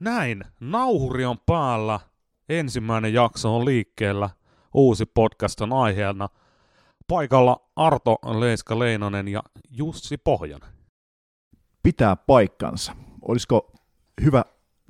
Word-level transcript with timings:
Näin, 0.00 0.42
nauhuri 0.60 1.24
on 1.24 1.38
päällä, 1.46 2.00
ensimmäinen 2.48 3.12
jakso 3.12 3.56
on 3.56 3.64
liikkeellä, 3.64 4.30
uusi 4.74 5.06
podcast 5.06 5.60
on 5.60 5.72
aiheena. 5.72 6.28
Paikalla 7.08 7.70
Arto 7.76 8.12
Leiska-Leinonen 8.24 9.28
ja 9.28 9.42
Jussi 9.70 10.16
Pohjonen. 10.16 10.70
Pitää 11.82 12.16
paikkansa. 12.16 12.96
Olisiko 13.22 13.72
hyvä 14.22 14.44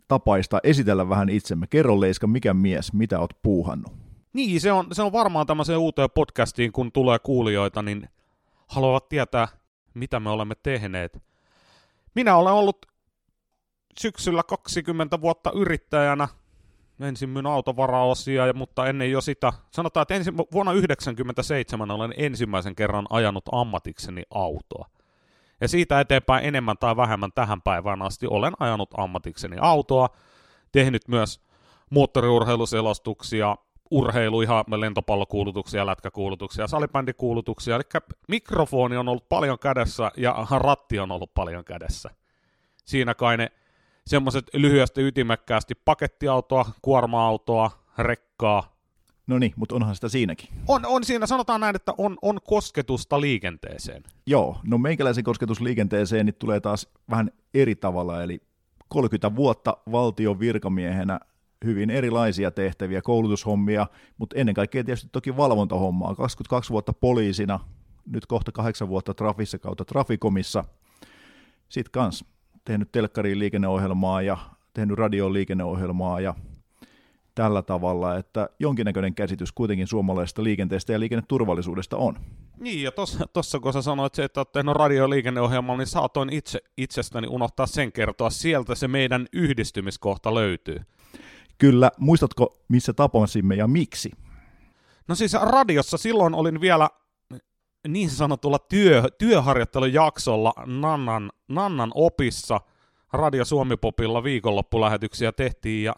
tapaista 0.09 0.61
esitellä 0.63 1.09
vähän 1.09 1.29
itsemme? 1.29 1.67
Kerro 1.67 2.01
Leiska, 2.01 2.27
mikä 2.27 2.55
mies, 2.55 2.93
mitä 2.93 3.21
oot 3.21 3.43
puuhannut? 3.43 3.93
Niin, 4.33 4.61
se 4.61 4.73
on, 4.73 4.87
se 4.93 5.03
on 5.03 5.13
varmaan 5.13 5.47
tämmöiseen 5.47 5.79
uuteen 5.79 6.09
podcastiin, 6.15 6.73
kun 6.73 6.93
tulee 6.93 7.19
kuulijoita, 7.19 7.83
niin 7.83 8.09
haluavat 8.67 9.09
tietää, 9.09 9.49
mitä 9.95 10.21
me 10.21 10.31
olemme 10.31 10.55
tehneet. 10.63 11.23
Minä 12.15 12.37
olen 12.37 12.53
ollut 12.53 12.87
syksyllä 13.99 14.43
20 14.43 15.21
vuotta 15.21 15.51
yrittäjänä. 15.55 16.29
Ensin 17.01 17.29
myin 17.29 17.47
autovaraosia, 17.47 18.53
mutta 18.53 18.87
ennen 18.87 19.11
jo 19.11 19.21
sitä, 19.21 19.53
sanotaan, 19.71 20.03
että 20.03 20.15
ensin, 20.15 20.37
vuonna 20.37 20.73
1997 20.73 21.91
olen 21.91 22.15
ensimmäisen 22.17 22.75
kerran 22.75 23.07
ajanut 23.11 23.45
ammatikseni 23.53 24.23
autoa. 24.35 24.89
Ja 25.61 25.69
siitä 25.69 26.01
eteenpäin 26.01 26.45
enemmän 26.45 26.79
tai 26.79 26.97
vähemmän 26.97 27.33
tähän 27.35 27.63
päivään 27.63 28.03
asti 28.03 28.27
olen 28.27 28.53
ajanut 28.61 28.91
ammatikseni 28.97 29.57
autoa, 29.61 30.09
tehnyt 30.73 31.09
myös 31.09 31.41
moottoriurheiluselostuksia, 31.91 33.57
urheilu, 33.91 34.41
ihan 34.41 34.65
lentopallokuulutuksia, 34.77 35.87
lätkäkuulutuksia, 35.87 36.67
salibändikuulutuksia, 36.67 37.77
eli 37.77 38.03
mikrofoni 38.29 38.97
on 38.97 39.09
ollut 39.09 39.29
paljon 39.29 39.59
kädessä 39.59 40.11
ja 40.17 40.47
ratti 40.51 40.99
on 40.99 41.13
ollut 41.13 41.35
paljon 41.35 41.65
kädessä. 41.65 42.11
Siinä 42.85 43.15
kai 43.15 43.37
ne 43.37 43.53
semmoiset 44.07 44.51
lyhyesti 44.55 45.03
ytimekkäästi 45.03 45.75
pakettiautoa, 45.75 46.67
kuorma-autoa, 46.83 47.71
rekkaa. 47.99 48.75
No 49.27 49.39
niin, 49.39 49.53
mutta 49.57 49.75
onhan 49.75 49.95
sitä 49.95 50.09
siinäkin. 50.09 50.49
On, 50.69 50.87
on 50.87 51.05
siinä, 51.05 51.27
sanotaan 51.27 51.61
näin, 51.61 51.77
että 51.77 51.93
on, 51.99 52.17
on 52.23 52.39
kosketusta 52.45 53.21
liikenteeseen. 53.21 54.03
Joo, 54.27 54.61
no 54.65 54.79
meikäläisen 54.79 55.25
kosketus 55.25 55.61
liikenteeseen 55.61 56.27
niin 56.27 56.35
tulee 56.35 56.61
taas 56.61 56.89
vähän 57.11 57.31
eri 57.55 57.75
tavalla, 57.75 58.23
eli 58.23 58.41
30 58.89 59.37
vuotta 59.37 59.77
valtion 59.93 60.41
virkamiehenä 60.41 61.21
hyvin 61.65 61.91
erilaisia 61.91 62.51
tehtäviä, 62.51 63.03
koulutushommia, 63.03 63.87
mutta 64.19 64.37
ennen 64.39 64.55
kaikkea 64.55 64.85
tietysti 64.85 65.09
toki 65.13 65.37
valvontahommaa. 65.37 66.15
22 66.15 66.71
vuotta 66.71 66.93
poliisina, 66.93 67.61
nyt 68.07 68.27
kohta 68.27 68.53
kahdeksan 68.53 68.89
vuotta 68.89 69.15
Trafissa 69.15 69.59
kautta 69.59 69.85
Trafikomissa. 69.85 70.65
Sitten 71.69 71.91
kans 71.93 72.25
tehnyt 72.65 72.93
telkkariin 72.93 73.39
liikenneohjelmaa 73.39 74.23
ja 74.23 74.39
tehnyt 74.75 74.99
radioon 74.99 75.33
liikenneohjelmaa 75.33 76.21
ja 76.21 76.35
tällä 77.35 77.63
tavalla, 77.63 78.17
että 78.17 78.49
jonkinnäköinen 78.59 79.15
käsitys 79.15 79.53
kuitenkin 79.53 79.87
suomalaisesta 79.87 80.45
liikenteestä 80.45 80.93
ja 80.93 81.01
liikenneturvallisuudesta 81.01 81.97
on. 81.97 82.19
Niin, 82.61 82.83
ja 82.83 82.93
tuossa 83.33 83.61
kun 83.61 83.73
sä 83.73 83.83
sanoit 83.83 84.15
se, 84.15 84.25
että 84.25 84.41
olet 84.41 84.53
tehnyt 84.53 84.77
radioliikenneohjelmaa, 84.77 85.77
niin 85.77 85.87
saatoin 85.87 86.33
itse 86.33 86.61
itsestäni 86.77 87.27
unohtaa 87.29 87.67
sen 87.67 87.93
kertoa. 87.93 88.31
Sieltä 88.31 88.75
se 88.75 88.89
meidän 88.89 89.27
yhdistymiskohta 89.33 90.35
löytyy. 90.35 90.81
Kyllä, 91.59 91.91
muistatko 91.99 92.65
missä 92.69 92.93
tapasimme 92.93 93.55
ja 93.55 93.67
miksi? 93.67 94.11
No 95.09 95.15
siis 95.15 95.33
radiossa 95.33 95.97
silloin 95.99 96.35
olin 96.35 96.61
vielä 96.61 96.91
niin 97.89 98.11
sanotulla 98.11 98.59
työ, 98.59 99.03
työharjoittelujaksolla 99.19 100.53
Nannan, 100.67 101.33
Nannan 101.49 101.93
opissa 101.95 102.61
Radio 103.13 103.45
Suomi-popilla 103.45 104.25
viikonloppulähetyksiä 104.25 105.33
tehtiin 105.33 105.85
ja 105.85 105.95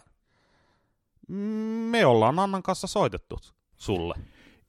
me 1.91 2.07
ollaan 2.07 2.37
Nannan 2.37 2.63
kanssa 2.63 2.87
soitettu 2.87 3.39
sulle. 3.77 4.15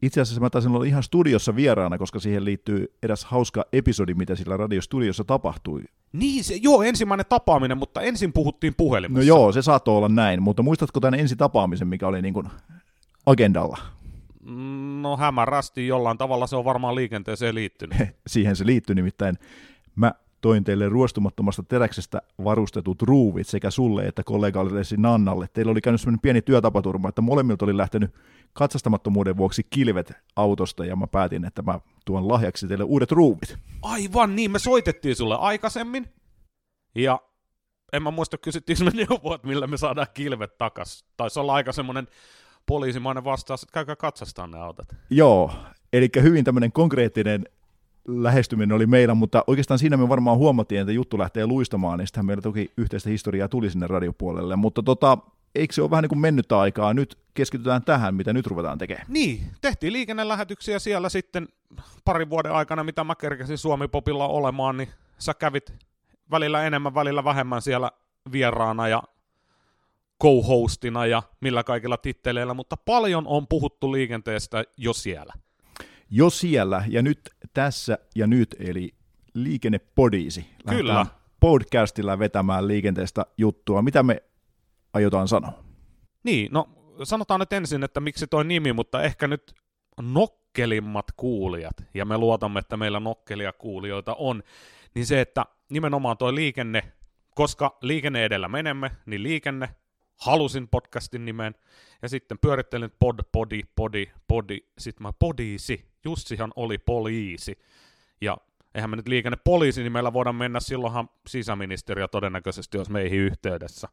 Itse 0.02 0.22
asiassa 0.22 0.42
mä 0.42 0.50
taisin 0.50 0.72
olla 0.72 0.86
ihan 0.86 1.03
studiossa 1.03 1.56
vieraana, 1.56 1.97
koska 1.97 2.19
siihen 2.19 2.46
liittyy 2.46 2.94
eräs 3.03 3.25
hauska 3.25 3.66
episodi, 3.74 4.13
mitä 4.13 4.36
sillä 4.36 4.58
radiostudiossa 4.58 5.24
tapahtui. 5.24 5.84
Niin, 6.13 6.44
se, 6.44 6.56
joo, 6.56 6.84
ensimmäinen 6.84 7.25
tapaaminen, 7.30 7.78
mutta 7.78 8.02
ensin 8.02 8.34
puhuttiin 8.34 8.74
puhelimessa. 8.78 9.19
No 9.19 9.38
joo, 9.38 9.52
se 9.52 9.62
saattoi 9.62 9.97
olla 9.97 10.09
näin, 10.09 10.44
mutta 10.44 10.63
muistatko 10.63 11.00
tämän 11.00 11.19
ensi 11.19 11.36
tapaamisen, 11.36 11.88
mikä 11.88 12.08
oli 12.08 12.22
niin 12.22 12.34
kuin 12.34 12.47
agendalla? 13.25 13.78
No 15.02 15.18
hämärästi 15.18 15.88
jollain 15.88 16.18
tavalla 16.18 16.47
se 16.47 16.56
on 16.56 16.66
varmaan 16.66 16.96
liikenteeseen 16.96 17.56
liittynyt. 17.56 17.97
Siihen 18.28 18.56
se 18.56 18.66
liittyy 18.66 18.96
nimittäin. 18.96 19.38
Mä 19.96 20.13
toin 20.41 20.63
teille 20.63 20.90
ruostumattomasta 20.90 21.63
teräksestä 21.63 22.22
varustetut 22.44 23.02
ruuvit 23.02 23.47
sekä 23.47 23.72
sulle 23.72 24.07
että 24.07 24.24
kollegalle 24.24 24.81
Nannalle. 24.97 25.47
Teillä 25.53 25.72
oli 25.72 25.81
käynyt 25.81 26.02
sellainen 26.02 26.19
pieni 26.19 26.41
työtapaturma, 26.41 27.09
että 27.09 27.22
molemmilta 27.22 27.66
oli 27.66 27.78
lähtenyt 27.78 28.13
katsastamattomuuden 28.53 29.38
vuoksi 29.38 29.68
kilvet 29.69 30.13
autosta 30.36 30.86
ja 30.86 30.96
mä 30.96 31.07
päätin, 31.07 31.46
että 31.46 31.62
mä 31.62 31.80
tuon 32.06 32.28
lahjaksi 32.28 32.68
teille 32.68 32.84
uudet 32.84 33.12
ruuvit. 33.12 33.57
Aivan 33.81 34.36
niin, 34.36 34.52
me 34.52 34.59
soitettiin 34.59 35.16
sulle 35.16 35.36
aikaisemmin 35.40 36.07
ja 36.96 37.22
en 37.94 38.03
mä 38.03 38.12
muista 38.12 38.38
kysyttiin 38.38 38.78
me 38.86 38.91
neuvoa, 38.91 39.40
millä 39.44 39.68
me 39.68 39.78
saadaan 39.78 40.07
kilvet 40.13 40.57
takas. 40.57 41.06
Taisi 41.18 41.40
olla 41.40 41.53
aika 41.53 41.72
semmoinen 41.72 42.07
poliisimainen 42.68 43.24
vastaus, 43.24 43.64
että 43.64 43.74
käykää 43.74 43.96
katsastaa 43.96 44.48
ne 44.48 44.58
autot. 44.58 44.86
Joo, 45.10 45.52
eli 45.94 46.10
hyvin 46.22 46.44
tämmöinen 46.44 46.72
konkreettinen 46.72 47.46
lähestyminen 48.08 48.76
oli 48.76 48.86
meillä, 48.86 49.16
mutta 49.16 49.44
oikeastaan 49.48 49.80
siinä 49.80 49.98
me 49.98 50.10
varmaan 50.10 50.38
huomattiin, 50.38 50.82
että 50.82 50.92
juttu 50.92 51.18
lähtee 51.18 51.48
luistamaan, 51.48 52.00
niin 52.00 52.08
sitten 52.08 52.26
meillä 52.26 52.42
toki 52.42 52.72
yhteistä 52.78 53.10
historiaa 53.10 53.48
tuli 53.48 53.70
sinne 53.70 53.88
radiopuolelle, 53.88 54.56
mutta 54.56 54.84
tota, 54.84 55.18
eikö 55.56 55.74
se 55.74 55.82
ole 55.82 55.92
vähän 55.92 56.02
niin 56.02 56.10
kuin 56.10 56.20
mennyttä 56.20 56.60
aikaa, 56.60 56.94
nyt 56.94 57.18
keskitytään 57.34 57.84
tähän, 57.84 58.16
mitä 58.16 58.34
nyt 58.34 58.48
ruvetaan 58.48 58.78
tekemään. 58.78 59.06
Niin, 59.10 59.42
tehtiin 59.62 59.94
liikennelähetyksiä 59.94 60.80
siellä 60.80 61.10
sitten 61.10 61.48
parin 62.06 62.30
vuoden 62.30 62.52
aikana, 62.52 62.84
mitä 62.84 63.04
mä 63.04 63.16
kerkesin 63.16 63.58
Suomi-popilla 63.58 64.28
olemaan, 64.28 64.78
niin 64.78 64.90
sä 65.20 65.34
kävit 65.34 65.74
välillä 66.32 66.64
enemmän, 66.64 66.96
välillä 66.96 67.24
vähemmän 67.24 67.62
siellä 67.62 67.92
vieraana 68.32 68.88
ja 68.88 69.04
co-hostina 70.24 71.06
ja 71.06 71.24
millä 71.42 71.64
kaikilla 71.64 71.98
titteleillä, 71.98 72.54
mutta 72.54 72.78
paljon 72.78 73.28
on 73.28 73.48
puhuttu 73.48 73.92
liikenteestä 73.92 74.64
jo 74.78 74.94
siellä. 74.94 75.34
Jo 76.10 76.30
siellä 76.30 76.84
ja 76.88 77.02
nyt 77.02 77.20
tässä 77.54 77.98
ja 78.16 78.28
nyt, 78.28 78.56
eli 78.60 78.94
liikennepodiisi. 79.34 80.46
Kyllä. 80.70 81.06
podcastilla 81.40 82.20
vetämään 82.20 82.68
liikenteestä 82.68 83.26
juttua. 83.38 83.82
Mitä 83.82 84.04
me 84.04 84.24
aiotaan 84.94 85.28
sanoa? 85.28 85.64
Niin, 86.24 86.50
no 86.52 86.70
sanotaan 87.04 87.40
nyt 87.40 87.54
ensin, 87.54 87.84
että 87.84 88.00
miksi 88.00 88.28
toi 88.28 88.46
nimi, 88.46 88.74
mutta 88.74 89.04
ehkä 89.04 89.28
nyt 89.28 89.54
nokkelimmat 90.02 91.06
kuulijat, 91.18 91.84
ja 91.94 92.06
me 92.06 92.18
luotamme, 92.18 92.60
että 92.60 92.78
meillä 92.78 93.00
nokkelia 93.00 93.54
kuulijoita 93.54 94.16
on, 94.16 94.44
niin 94.96 95.06
se, 95.06 95.22
että 95.22 95.46
nimenomaan 95.70 96.18
toi 96.18 96.36
liikenne, 96.36 96.84
koska 97.36 97.78
liikenne 97.82 98.26
edellä 98.26 98.48
menemme, 98.48 98.92
niin 99.06 99.24
liikenne 99.24 99.70
halusin 100.18 100.68
podcastin 100.68 101.26
nimen, 101.26 101.56
ja 102.02 102.10
sitten 102.10 102.40
pyörittelin 102.40 102.92
pod, 103.00 103.20
podi, 103.32 103.62
podi, 103.76 104.06
podi, 104.28 104.58
sitten 104.78 105.04
mä 105.04 105.14
podiisi, 105.20 105.86
Jussihan 106.06 106.52
oli 106.56 106.78
poliisi, 106.78 107.60
ja 108.22 108.38
eihän 108.76 108.90
me 108.90 108.96
nyt 108.96 109.08
liikennepoliisi 109.08 109.84
nimellä 109.84 110.14
voida 110.14 110.34
mennä, 110.34 110.60
silloinhan 110.60 111.10
sisäministeriö 111.28 112.08
todennäköisesti 112.08 112.78
olisi 112.78 112.92
meihin 112.92 113.20
yhteydessä. 113.20 113.88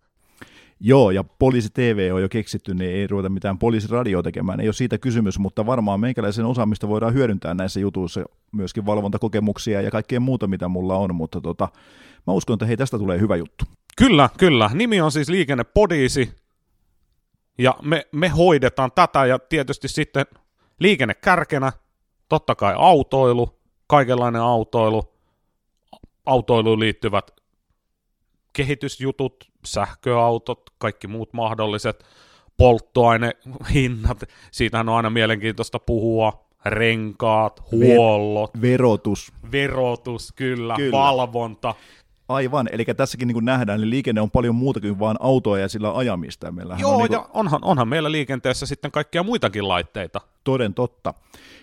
Joo, 0.81 1.11
ja 1.11 1.25
poliisi 1.25 1.69
TV 1.75 2.11
on 2.15 2.23
jo 2.23 2.29
keksitty, 2.29 2.75
niin 2.75 2.91
ei 2.91 3.07
ruveta 3.07 3.29
mitään 3.29 3.59
poliisiradio 3.59 4.23
tekemään, 4.23 4.61
ei 4.61 4.69
ole 4.69 4.73
siitä 4.73 4.99
kysymys, 4.99 5.39
mutta 5.39 5.67
varmaan 5.67 6.01
meikäläisen 6.01 6.45
osaamista 6.45 6.89
voidaan 6.89 7.15
hyödyntää 7.15 7.55
näissä 7.55 7.81
jutuissa, 7.81 8.25
myöskin 8.53 8.87
valvontakokemuksia 8.87 9.81
ja 9.81 9.91
kaikkea 9.91 10.21
muuta, 10.21 10.47
mitä 10.47 10.69
mulla 10.69 10.97
on, 10.97 11.15
mutta 11.15 11.41
tota, 11.41 11.69
mä 12.27 12.33
uskon, 12.33 12.55
että 12.55 12.67
hei, 12.67 12.77
tästä 12.77 12.99
tulee 12.99 13.21
hyvä 13.21 13.37
juttu. 13.37 13.65
Kyllä, 13.97 14.29
kyllä. 14.39 14.71
Nimi 14.75 15.01
on 15.01 15.13
siis 15.13 15.29
Liikennepodiisi, 15.29 16.33
ja 17.59 17.75
me, 17.83 18.07
me 18.13 18.29
hoidetaan 18.29 18.93
tätä, 18.93 19.27
ja 19.27 19.39
tietysti 19.39 19.89
sitten 19.89 20.27
liikennekärkenä, 20.81 21.73
totta 22.29 22.55
kai 22.55 22.75
autoilu, 22.77 23.59
kaikenlainen 23.87 24.43
autoilu, 24.43 25.15
autoiluun 26.27 26.81
liittyvät 26.81 27.31
kehitysjutut, 28.53 29.51
sähköautot, 29.67 30.63
kaikki 30.79 31.07
muut 31.07 31.33
mahdolliset, 31.33 32.05
polttoainehinnat, 32.57 34.25
siitähän 34.51 34.89
on 34.89 34.97
aina 34.97 35.11
mielenkiintoista 35.11 35.79
puhua, 35.79 36.45
renkaat, 36.65 37.63
huollot. 37.73 38.51
Ver- 38.57 38.61
verotus. 38.61 39.33
Verotus, 39.53 40.33
kyllä, 40.37 40.75
kyllä. 40.77 40.93
valvonta. 40.99 41.75
Aivan, 42.29 42.69
eli 42.73 42.85
tässäkin 42.85 43.29
niin 43.29 43.35
kuin 43.35 43.45
nähdään, 43.45 43.81
niin 43.81 43.91
liikenne 43.91 44.21
on 44.21 44.31
paljon 44.31 44.55
muuta 44.55 44.81
kuin 44.81 44.99
vain 44.99 45.17
autoja 45.21 45.63
ja 45.63 45.69
sillä 45.69 45.97
ajamista. 45.97 46.53
Meillähän 46.53 46.81
Joo, 46.81 46.93
on 46.93 46.99
niin 46.99 47.09
kuin... 47.09 47.17
ja 47.17 47.29
onhan, 47.33 47.61
onhan 47.65 47.89
meillä 47.89 48.13
liikenteessä 48.13 48.67
sitten 48.67 48.91
kaikkia 48.91 49.23
muitakin 49.23 49.69
laitteita. 49.69 50.21
Toden 50.45 50.75
totta. 50.75 51.15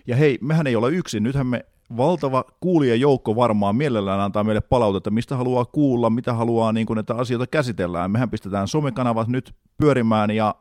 Ja 0.08 0.16
hei, 0.16 0.38
mehän 0.42 0.68
ei 0.68 0.76
olla 0.76 0.90
yksin, 0.90 1.24
nythän 1.24 1.48
me 1.48 1.66
valtava 1.98 2.44
kuulijajoukko 2.60 3.36
varmaan 3.36 3.76
mielellään 3.76 4.20
antaa 4.20 4.44
meille 4.44 4.62
palautetta, 4.62 5.12
mistä 5.12 5.36
haluaa 5.36 5.66
kuulla, 5.66 6.10
mitä 6.10 6.34
haluaa, 6.34 6.72
niin 6.72 6.88
kuin 6.88 6.96
näitä 6.96 7.16
asioita 7.16 7.48
käsitellään. 7.48 8.12
Mehän 8.12 8.30
pistetään 8.30 8.68
somekanavat 8.68 9.28
nyt 9.28 9.56
pyörimään 9.78 10.32
ja 10.32 10.56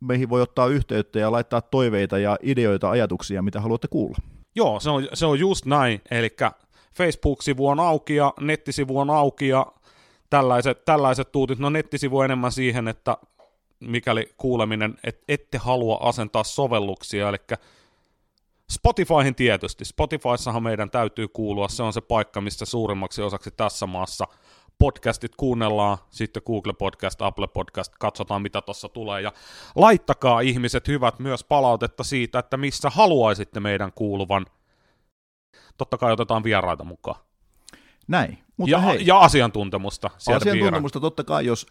meihin 0.00 0.28
voi 0.28 0.42
ottaa 0.42 0.66
yhteyttä 0.66 1.18
ja 1.18 1.32
laittaa 1.32 1.60
toiveita 1.60 2.18
ja 2.18 2.38
ideoita, 2.42 2.90
ajatuksia, 2.90 3.42
mitä 3.42 3.60
haluatte 3.60 3.88
kuulla. 3.88 4.18
Joo, 4.54 4.80
se 4.80 4.90
on, 4.90 5.08
se 5.14 5.26
on 5.26 5.38
just 5.38 5.66
näin, 5.66 6.00
eli 6.10 6.36
Facebook-sivu 6.94 7.68
on 7.68 7.80
auki 7.80 8.14
ja 8.14 8.34
nettisivu 8.40 8.98
on 8.98 9.10
auki 9.10 9.48
ja 9.48 9.66
tällaiset, 10.30 10.84
tällaiset 10.84 11.32
tuutit, 11.32 11.58
no 11.58 11.70
nettisivu 11.70 12.20
enemmän 12.20 12.52
siihen, 12.52 12.88
että 12.88 13.16
mikäli 13.80 14.34
kuuleminen, 14.36 14.98
et, 15.04 15.22
ette 15.28 15.58
halua 15.58 15.98
asentaa 16.00 16.44
sovelluksia, 16.44 17.28
eli 17.28 17.38
Spotifyhin 18.70 19.34
tietysti. 19.34 19.84
Spotifyssahan 19.84 20.62
meidän 20.62 20.90
täytyy 20.90 21.28
kuulua, 21.28 21.68
se 21.68 21.82
on 21.82 21.92
se 21.92 22.00
paikka, 22.00 22.40
missä 22.40 22.64
suurimmaksi 22.64 23.22
osaksi 23.22 23.50
tässä 23.50 23.86
maassa 23.86 24.26
podcastit 24.78 25.36
kuunnellaan, 25.36 25.98
sitten 26.10 26.42
Google 26.46 26.72
Podcast, 26.72 27.22
Apple 27.22 27.48
Podcast, 27.48 27.92
katsotaan 27.98 28.42
mitä 28.42 28.60
tuossa 28.60 28.88
tulee, 28.88 29.20
ja 29.20 29.32
laittakaa 29.76 30.40
ihmiset 30.40 30.88
hyvät 30.88 31.18
myös 31.18 31.44
palautetta 31.44 32.04
siitä, 32.04 32.38
että 32.38 32.56
missä 32.56 32.90
haluaisitte 32.90 33.60
meidän 33.60 33.92
kuuluvan. 33.94 34.46
Totta 35.76 35.98
kai 35.98 36.12
otetaan 36.12 36.44
vieraita 36.44 36.84
mukaan. 36.84 37.20
Näin. 38.08 38.38
Mutta 38.56 38.70
ja, 38.70 38.78
hei, 38.78 39.06
ja 39.06 39.18
asiantuntemusta. 39.18 40.10
Asiantuntemusta 40.16 41.00
viera. 41.00 41.10
totta 41.10 41.24
kai, 41.24 41.46
jos, 41.46 41.66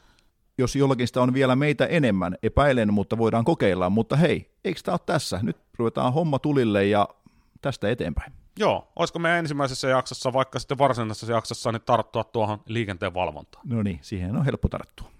jos 0.57 0.75
jollakin 0.75 1.07
sitä 1.07 1.21
on 1.21 1.33
vielä 1.33 1.55
meitä 1.55 1.85
enemmän, 1.85 2.37
epäilen, 2.43 2.93
mutta 2.93 3.17
voidaan 3.17 3.45
kokeilla. 3.45 3.89
Mutta 3.89 4.15
hei, 4.15 4.51
eikö 4.63 4.79
tämä 4.83 4.93
ole 4.93 4.99
tässä? 5.05 5.39
Nyt 5.41 5.57
ruvetaan 5.77 6.13
homma 6.13 6.39
tulille 6.39 6.85
ja 6.85 7.07
tästä 7.61 7.89
eteenpäin. 7.89 8.33
Joo, 8.59 8.91
olisiko 8.95 9.19
meidän 9.19 9.39
ensimmäisessä 9.39 9.87
jaksossa, 9.87 10.33
vaikka 10.33 10.59
sitten 10.59 10.77
varsinaisessa 10.77 11.33
jaksossa, 11.33 11.71
niin 11.71 11.81
tarttua 11.85 12.23
tuohon 12.23 12.61
liikenteen 12.65 13.13
valvontaan? 13.13 13.69
No 13.69 13.83
niin, 13.83 13.99
siihen 14.01 14.35
on 14.35 14.45
helppo 14.45 14.67
tarttua. 14.67 15.11